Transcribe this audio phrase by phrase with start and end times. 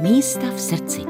[0.00, 1.00] Místa v srdci.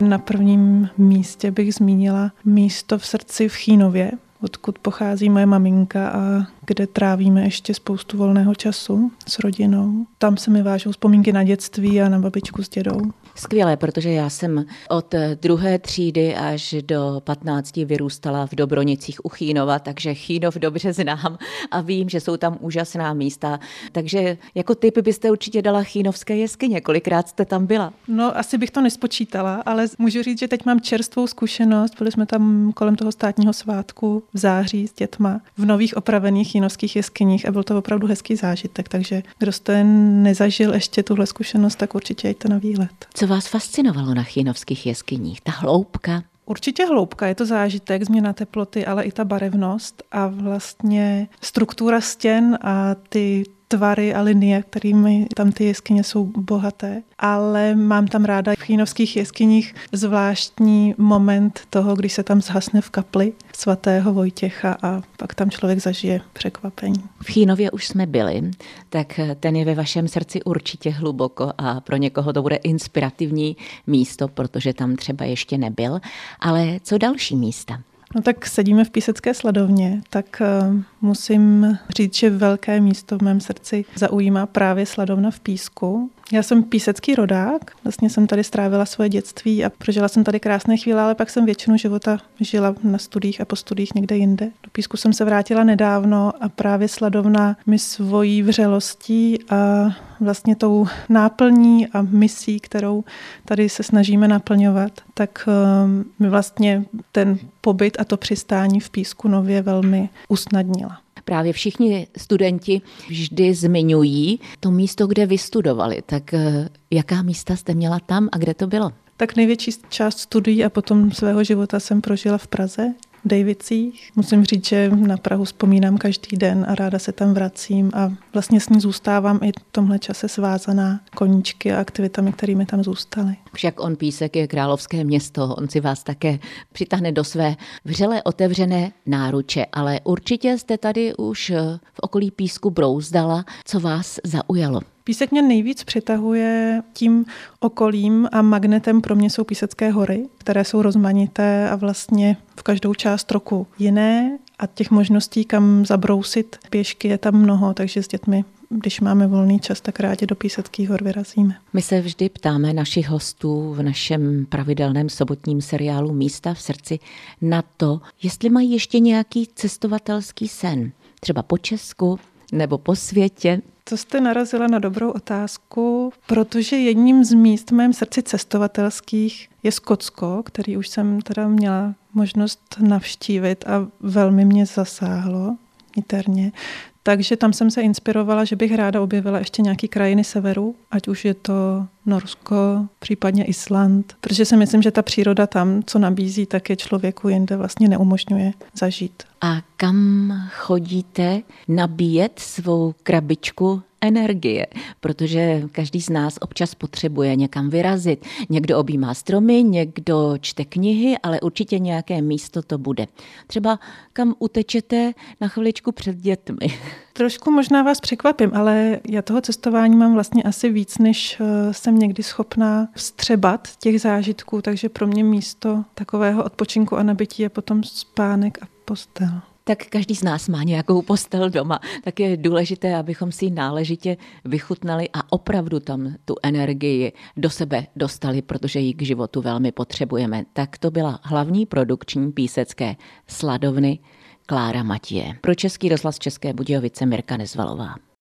[0.00, 4.12] Na prvním místě bych zmínila místo v srdci v Chínově,
[4.42, 10.06] odkud pochází moje maminka a kde trávíme ještě spoustu volného času s rodinou.
[10.18, 13.00] Tam se mi vážou vzpomínky na dětství a na babičku s dědou.
[13.34, 19.78] Skvělé, protože já jsem od druhé třídy až do 15 vyrůstala v Dobronicích u Chínova,
[19.78, 21.38] takže Chínov dobře znám
[21.70, 23.60] a vím, že jsou tam úžasná místa.
[23.92, 26.80] Takže jako typ byste určitě dala Chínovské jeskyně.
[26.80, 27.92] Kolikrát jste tam byla?
[28.08, 31.94] No, asi bych to nespočítala, ale můžu říct, že teď mám čerstvou zkušenost.
[31.98, 36.96] Byli jsme tam kolem toho státního svátku v září s dětma v nových opravených chínovských
[36.96, 38.88] jeskyních a byl to opravdu hezký zážitek.
[38.88, 42.90] Takže kdo jste nezažil ještě tuhle zkušenost, tak určitě jděte na výlet.
[43.22, 45.40] Co vás fascinovalo na chínovských jeskyních?
[45.40, 46.22] Ta hloubka?
[46.44, 52.58] Určitě hloubka, je to zážitek, změna teploty, ale i ta barevnost a vlastně struktura stěn
[52.62, 57.02] a ty tvary a linie, kterými tam ty jeskyně jsou bohaté.
[57.18, 62.90] Ale mám tam ráda v chínovských jeskyních zvláštní moment toho, když se tam zhasne v
[62.90, 67.02] kapli svatého Vojtěcha a pak tam člověk zažije překvapení.
[67.22, 68.50] V Chínově už jsme byli,
[68.88, 74.28] tak ten je ve vašem srdci určitě hluboko a pro někoho to bude inspirativní místo,
[74.28, 76.00] protože tam třeba ještě nebyl.
[76.40, 77.80] Ale co další místa?
[78.14, 83.40] No tak sedíme v Písecké sladovně, tak uh, musím říct, že velké místo v mém
[83.40, 86.10] srdci zaujímá právě sladovna v Písku.
[86.32, 90.76] Já jsem písecký rodák, vlastně jsem tady strávila svoje dětství a prožila jsem tady krásné
[90.76, 94.44] chvíle, ale pak jsem většinu života žila na studiích a po studiích někde jinde.
[94.44, 100.86] Do Písku jsem se vrátila nedávno a právě sladovna mi svojí vřelostí a vlastně tou
[101.08, 103.04] náplní a misí, kterou
[103.44, 105.48] tady se snažíme naplňovat, tak
[105.84, 111.00] um, mi vlastně ten pobyt a to přistání v Písku nově velmi usnadnila.
[111.32, 116.02] Právě všichni studenti vždy zmiňují to místo, kde vystudovali.
[116.06, 118.92] Tak eh, jaká místa jste měla tam a kde to bylo?
[119.16, 122.94] Tak největší část studií a potom svého života jsem prožila v Praze.
[123.24, 124.10] Davicích.
[124.16, 128.60] Musím říct, že na Prahu vzpomínám každý den a ráda se tam vracím a vlastně
[128.60, 133.36] s ní zůstávám i v tomhle čase svázaná koníčky a aktivitami, kterými tam zůstaly.
[133.54, 136.38] Však on písek je královské město, on si vás také
[136.72, 141.52] přitáhne do své vřele otevřené náruče, ale určitě jste tady už
[141.92, 144.80] v okolí písku brouzdala, co vás zaujalo.
[145.04, 147.24] Písek mě nejvíc přitahuje tím
[147.60, 152.94] okolím a magnetem pro mě jsou Písecké hory, které jsou rozmanité a vlastně v každou
[152.94, 158.44] část roku jiné a těch možností, kam zabrousit pěšky je tam mnoho, takže s dětmi
[158.74, 161.54] když máme volný čas, tak rádi do Píseckých hor vyrazíme.
[161.72, 166.98] My se vždy ptáme našich hostů v našem pravidelném sobotním seriálu Místa v srdci
[167.40, 170.92] na to, jestli mají ještě nějaký cestovatelský sen.
[171.20, 172.18] Třeba po Česku,
[172.52, 177.92] nebo po světě, to jste narazila na dobrou otázku, protože jedním z míst v mém
[177.92, 185.56] srdci cestovatelských je Skotsko, který už jsem teda měla možnost navštívit a velmi mě zasáhlo
[185.96, 186.52] niterně.
[187.02, 191.24] Takže tam jsem se inspirovala, že bych ráda objevila ještě nějaký krajiny severu, ať už
[191.24, 196.70] je to Norsko, případně Island, protože si myslím, že ta příroda tam, co nabízí, tak
[196.70, 199.22] je člověku jinde vlastně neumožňuje zažít.
[199.40, 204.66] A kam chodíte nabíjet svou krabičku energie,
[205.00, 208.26] protože každý z nás občas potřebuje někam vyrazit.
[208.50, 213.06] Někdo objímá stromy, někdo čte knihy, ale určitě nějaké místo to bude.
[213.46, 213.78] Třeba
[214.12, 216.66] kam utečete na chviličku před dětmi.
[217.12, 221.98] Trošku možná vás překvapím, ale já toho cestování mám vlastně asi víc, než eh, jsem
[221.98, 227.82] někdy schopná vstřebat těch zážitků, takže pro mě místo takového odpočinku a nabití je potom
[227.84, 233.32] spánek a postel tak každý z nás má nějakou postel doma, tak je důležité, abychom
[233.32, 239.02] si ji náležitě vychutnali a opravdu tam tu energii do sebe dostali, protože ji k
[239.02, 240.44] životu velmi potřebujeme.
[240.52, 242.96] Tak to byla hlavní produkční písecké
[243.26, 243.98] sladovny
[244.46, 245.34] Klára Matěje.
[245.40, 247.94] Pro Český rozhlas České Budějovice Mirka Nezvalová.